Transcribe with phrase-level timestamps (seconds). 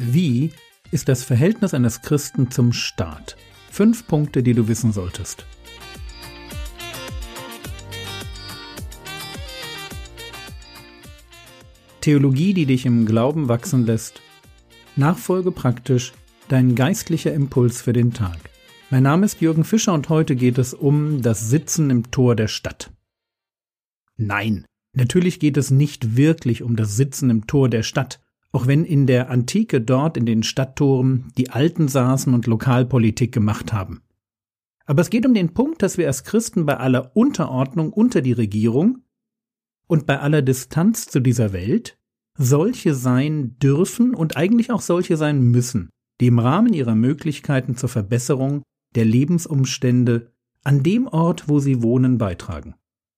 [0.00, 0.52] Wie
[0.92, 3.36] ist das Verhältnis eines Christen zum Staat?
[3.68, 5.44] Fünf Punkte, die du wissen solltest.
[12.00, 14.22] Theologie, die dich im Glauben wachsen lässt.
[14.94, 16.12] Nachfolge praktisch,
[16.46, 18.38] dein geistlicher Impuls für den Tag.
[18.90, 22.46] Mein Name ist Jürgen Fischer und heute geht es um das Sitzen im Tor der
[22.46, 22.92] Stadt.
[24.16, 28.20] Nein, natürlich geht es nicht wirklich um das Sitzen im Tor der Stadt,
[28.52, 33.72] auch wenn in der Antike dort in den Stadttoren die Alten saßen und Lokalpolitik gemacht
[33.72, 34.02] haben.
[34.86, 38.32] Aber es geht um den Punkt, dass wir als Christen bei aller Unterordnung unter die
[38.32, 39.02] Regierung
[39.86, 41.98] und bei aller Distanz zu dieser Welt
[42.38, 45.90] solche sein dürfen und eigentlich auch solche sein müssen,
[46.20, 48.62] die im Rahmen ihrer Möglichkeiten zur Verbesserung
[48.94, 50.32] der Lebensumstände
[50.64, 52.74] an dem Ort, wo sie wohnen, beitragen.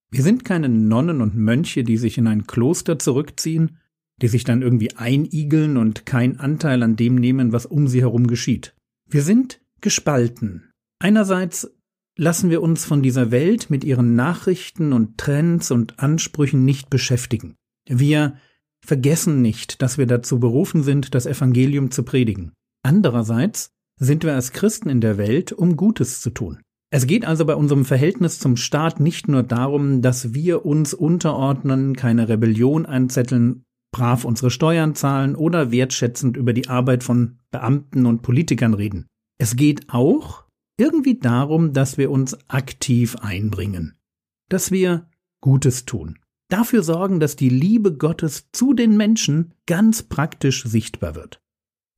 [0.09, 3.77] Wir sind keine Nonnen und Mönche, die sich in ein Kloster zurückziehen
[4.21, 8.27] die sich dann irgendwie einigeln und keinen Anteil an dem nehmen, was um sie herum
[8.27, 8.75] geschieht.
[9.09, 10.69] Wir sind gespalten.
[10.99, 11.71] Einerseits
[12.17, 17.55] lassen wir uns von dieser Welt mit ihren Nachrichten und Trends und Ansprüchen nicht beschäftigen.
[17.87, 18.37] Wir
[18.85, 22.51] vergessen nicht, dass wir dazu berufen sind, das Evangelium zu predigen.
[22.83, 26.59] Andererseits sind wir als Christen in der Welt, um Gutes zu tun.
[26.93, 31.95] Es geht also bei unserem Verhältnis zum Staat nicht nur darum, dass wir uns unterordnen,
[31.95, 38.21] keine Rebellion anzetteln brav unsere Steuern zahlen oder wertschätzend über die Arbeit von Beamten und
[38.21, 39.07] Politikern reden.
[39.37, 40.45] Es geht auch
[40.77, 43.95] irgendwie darum, dass wir uns aktiv einbringen,
[44.49, 45.09] dass wir
[45.41, 46.19] Gutes tun,
[46.49, 51.41] dafür sorgen, dass die Liebe Gottes zu den Menschen ganz praktisch sichtbar wird.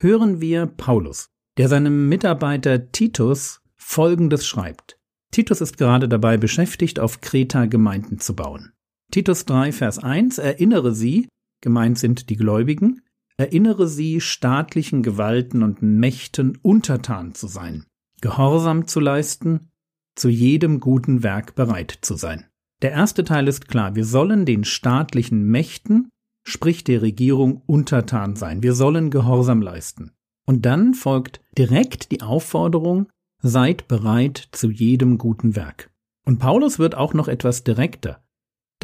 [0.02, 4.98] Hören wir Paulus, der seinem Mitarbeiter Titus Folgendes schreibt.
[5.30, 8.72] Titus ist gerade dabei beschäftigt, auf Kreta Gemeinden zu bauen.
[9.10, 11.28] Titus 3, Vers 1 erinnere sie,
[11.64, 13.00] gemeint sind die Gläubigen,
[13.36, 17.84] erinnere sie, staatlichen Gewalten und Mächten untertan zu sein,
[18.20, 19.70] Gehorsam zu leisten,
[20.14, 22.44] zu jedem guten Werk bereit zu sein.
[22.82, 26.08] Der erste Teil ist klar, wir sollen den staatlichen Mächten,
[26.44, 30.12] sprich der Regierung, untertan sein, wir sollen Gehorsam leisten.
[30.46, 33.08] Und dann folgt direkt die Aufforderung,
[33.42, 35.90] seid bereit zu jedem guten Werk.
[36.26, 38.23] Und Paulus wird auch noch etwas direkter.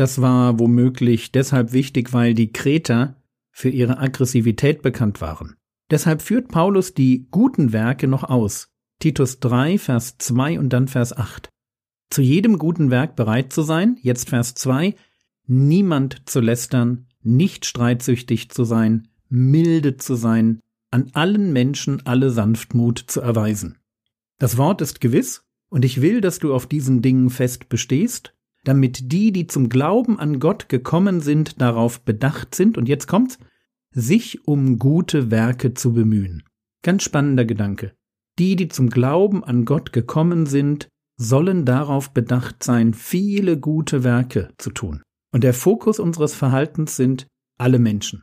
[0.00, 3.16] Das war womöglich deshalb wichtig, weil die Kreter
[3.50, 5.56] für ihre Aggressivität bekannt waren.
[5.90, 8.70] Deshalb führt Paulus die guten Werke noch aus.
[8.98, 11.50] Titus 3, Vers 2 und dann Vers 8.
[12.08, 14.94] Zu jedem guten Werk bereit zu sein, jetzt Vers 2,
[15.46, 23.04] niemand zu lästern, nicht streitsüchtig zu sein, milde zu sein, an allen Menschen alle Sanftmut
[23.06, 23.76] zu erweisen.
[24.38, 28.32] Das Wort ist gewiss, und ich will, dass du auf diesen Dingen fest bestehst,
[28.64, 33.38] damit die, die zum Glauben an Gott gekommen sind, darauf bedacht sind, und jetzt kommt's,
[33.92, 36.42] sich um gute Werke zu bemühen.
[36.82, 37.92] Ganz spannender Gedanke.
[38.38, 44.50] Die, die zum Glauben an Gott gekommen sind, sollen darauf bedacht sein, viele gute Werke
[44.56, 45.02] zu tun.
[45.32, 47.26] Und der Fokus unseres Verhaltens sind
[47.58, 48.22] alle Menschen.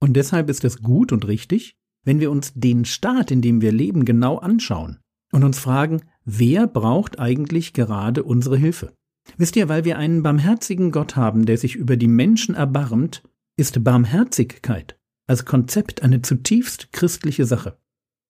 [0.00, 3.72] Und deshalb ist es gut und richtig, wenn wir uns den Staat, in dem wir
[3.72, 4.98] leben, genau anschauen
[5.32, 8.94] und uns fragen, wer braucht eigentlich gerade unsere Hilfe?
[9.36, 13.22] Wisst ihr, weil wir einen barmherzigen Gott haben, der sich über die Menschen erbarmt,
[13.56, 14.96] ist Barmherzigkeit
[15.26, 17.78] als Konzept eine zutiefst christliche Sache.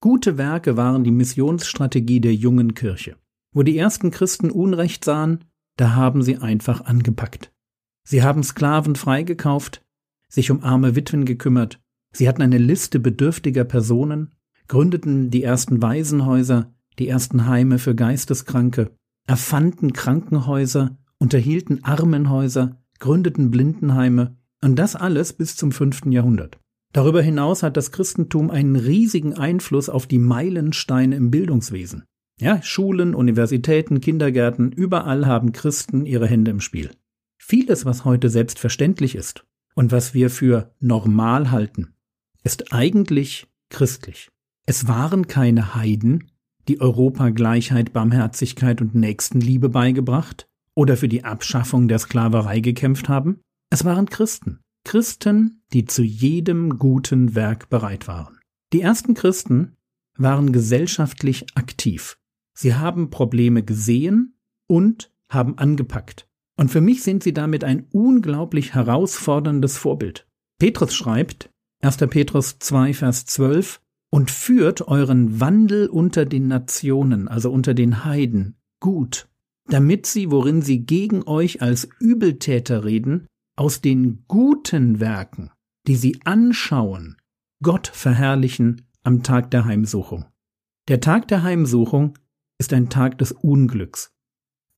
[0.00, 3.16] Gute Werke waren die Missionsstrategie der jungen Kirche.
[3.53, 5.44] Wo die ersten Christen Unrecht sahen,
[5.77, 7.53] da haben sie einfach angepackt.
[8.05, 9.84] Sie haben Sklaven freigekauft,
[10.28, 11.81] sich um arme Witwen gekümmert,
[12.12, 14.34] sie hatten eine Liste bedürftiger Personen,
[14.69, 18.97] gründeten die ersten Waisenhäuser, die ersten Heime für Geisteskranke,
[19.27, 26.59] erfanden Krankenhäuser, unterhielten Armenhäuser, gründeten Blindenheime und das alles bis zum fünften Jahrhundert.
[26.93, 32.05] Darüber hinaus hat das Christentum einen riesigen Einfluss auf die Meilensteine im Bildungswesen.
[32.41, 36.91] Ja, Schulen, Universitäten, Kindergärten, überall haben Christen ihre Hände im Spiel.
[37.39, 39.44] Vieles, was heute selbstverständlich ist
[39.75, 41.94] und was wir für normal halten,
[42.43, 44.31] ist eigentlich christlich.
[44.67, 46.31] Es waren keine Heiden,
[46.69, 53.40] die Europa Gleichheit, Barmherzigkeit und Nächstenliebe beigebracht oder für die Abschaffung der Sklaverei gekämpft haben?
[53.70, 54.61] Es waren Christen.
[54.84, 58.38] Christen, die zu jedem guten Werk bereit waren.
[58.72, 59.76] Die ersten Christen
[60.16, 62.19] waren gesellschaftlich aktiv.
[62.56, 64.37] Sie haben Probleme gesehen
[64.69, 66.28] und haben angepackt.
[66.56, 70.26] Und für mich sind sie damit ein unglaublich herausforderndes Vorbild.
[70.61, 71.50] Petrus schreibt,
[71.82, 71.96] 1.
[71.96, 73.81] Petrus 2, Vers 12,
[74.14, 79.28] und führt euren Wandel unter den Nationen, also unter den Heiden, gut,
[79.66, 83.26] damit sie, worin sie gegen euch als Übeltäter reden,
[83.56, 85.50] aus den guten Werken,
[85.88, 87.16] die sie anschauen,
[87.61, 90.26] Gott verherrlichen am Tag der Heimsuchung.
[90.87, 92.16] Der Tag der Heimsuchung
[92.61, 94.12] ist ein Tag des Unglücks.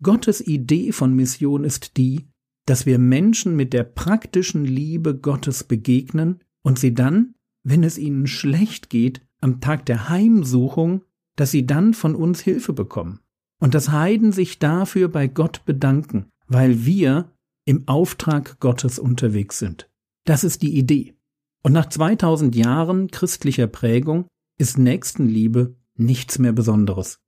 [0.02, 2.26] Gottes Idee von Mission ist die,
[2.64, 7.34] dass wir Menschen mit der praktischen Liebe Gottes begegnen und sie dann,
[7.68, 11.02] wenn es ihnen schlecht geht, am Tag der Heimsuchung,
[11.34, 13.18] dass sie dann von uns Hilfe bekommen.
[13.58, 17.32] Und dass Heiden sich dafür bei Gott bedanken, weil wir
[17.64, 19.90] im Auftrag Gottes unterwegs sind.
[20.24, 21.16] Das ist die Idee.
[21.64, 24.28] Und nach 2000 Jahren christlicher Prägung
[24.58, 27.18] ist Nächstenliebe nichts mehr Besonderes.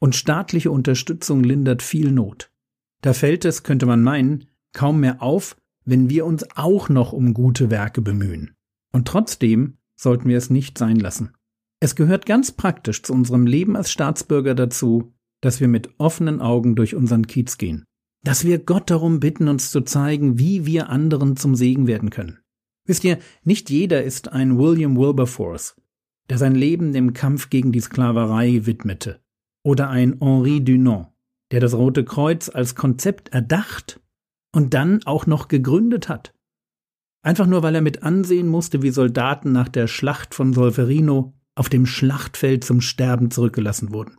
[0.00, 2.50] Und staatliche Unterstützung lindert viel Not.
[3.02, 7.34] Da fällt es, könnte man meinen, kaum mehr auf, wenn wir uns auch noch um
[7.34, 8.54] gute Werke bemühen.
[8.92, 11.32] Und trotzdem sollten wir es nicht sein lassen.
[11.80, 16.76] Es gehört ganz praktisch zu unserem Leben als Staatsbürger dazu, dass wir mit offenen Augen
[16.76, 17.84] durch unseren Kiez gehen.
[18.24, 22.38] Dass wir Gott darum bitten, uns zu zeigen, wie wir anderen zum Segen werden können.
[22.86, 25.76] Wisst ihr, nicht jeder ist ein William Wilberforce,
[26.30, 29.20] der sein Leben dem Kampf gegen die Sklaverei widmete,
[29.64, 31.08] oder ein Henri Dunant,
[31.50, 34.00] der das Rote Kreuz als Konzept erdacht
[34.52, 36.34] und dann auch noch gegründet hat.
[37.22, 41.68] Einfach nur, weil er mit ansehen musste, wie Soldaten nach der Schlacht von Solferino auf
[41.68, 44.16] dem Schlachtfeld zum Sterben zurückgelassen wurden.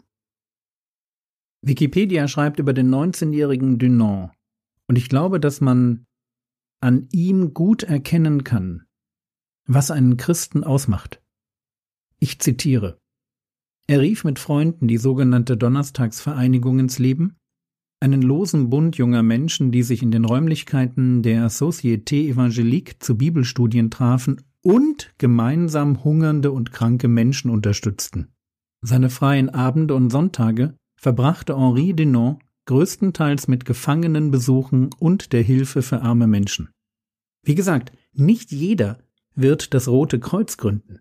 [1.62, 4.32] Wikipedia schreibt über den 19-jährigen Dunant,
[4.88, 6.06] und ich glaube, dass man
[6.82, 8.86] an ihm gut erkennen kann,
[9.66, 11.22] was einen Christen ausmacht.
[12.20, 13.00] Ich zitiere.
[13.88, 17.38] Er rief mit Freunden die sogenannte Donnerstagsvereinigung ins Leben,
[18.04, 23.90] einen losen Bund junger Menschen, die sich in den Räumlichkeiten der Société Evangélique zu Bibelstudien
[23.92, 28.28] trafen und gemeinsam hungernde und kranke Menschen unterstützten.
[28.82, 36.02] Seine freien Abende und Sonntage verbrachte Henri Denon größtenteils mit Gefangenenbesuchen und der Hilfe für
[36.02, 36.72] arme Menschen.
[37.42, 39.00] Wie gesagt, nicht jeder
[39.34, 41.00] wird das Rote Kreuz gründen.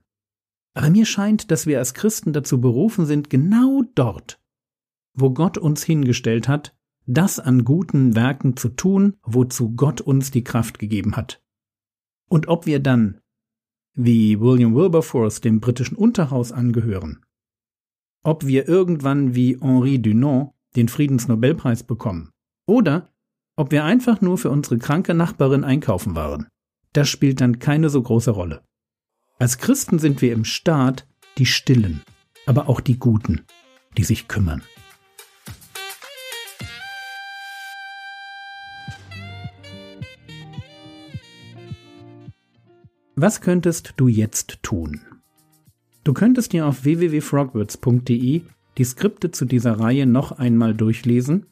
[0.75, 4.41] Aber mir scheint, dass wir als Christen dazu berufen sind, genau dort,
[5.15, 6.77] wo Gott uns hingestellt hat,
[7.07, 11.43] das an guten Werken zu tun, wozu Gott uns die Kraft gegeben hat.
[12.29, 13.21] Und ob wir dann,
[13.95, 17.25] wie William Wilberforce dem britischen Unterhaus angehören,
[18.23, 22.31] ob wir irgendwann wie Henri Dunant den Friedensnobelpreis bekommen
[22.67, 23.11] oder
[23.57, 26.47] ob wir einfach nur für unsere kranke Nachbarin einkaufen waren,
[26.93, 28.63] das spielt dann keine so große Rolle.
[29.39, 31.07] Als Christen sind wir im Staat
[31.39, 32.03] die Stillen,
[32.47, 33.43] aber auch die Guten,
[33.99, 34.63] die sich kümmern.
[43.15, 45.03] Was könntest du jetzt tun?
[46.03, 48.41] Du könntest dir auf www.frogwords.de
[48.79, 51.45] die Skripte zu dieser Reihe noch einmal durchlesen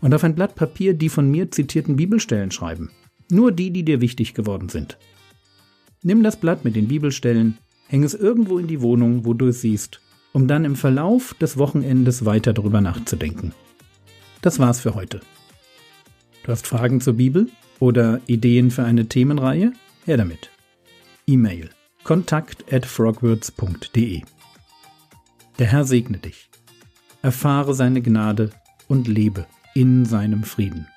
[0.00, 2.90] und auf ein Blatt Papier die von mir zitierten Bibelstellen schreiben.
[3.30, 4.96] Nur die, die dir wichtig geworden sind.
[6.02, 7.58] Nimm das Blatt mit den Bibelstellen,
[7.88, 10.00] häng es irgendwo in die Wohnung, wo du es siehst,
[10.32, 13.52] um dann im Verlauf des Wochenendes weiter darüber nachzudenken.
[14.40, 15.20] Das war's für heute.
[16.44, 19.74] Du hast Fragen zur Bibel oder Ideen für eine Themenreihe?
[20.06, 20.50] Her damit.
[21.28, 21.68] E-Mail
[22.04, 24.22] kontakt at frogwords.de
[25.58, 26.48] Der Herr segne dich.
[27.20, 28.50] Erfahre seine Gnade
[28.88, 29.44] und lebe
[29.74, 30.88] in seinem Frieden.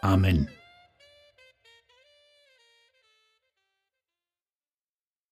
[0.00, 0.48] Amen.